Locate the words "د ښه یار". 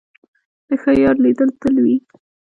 0.67-1.15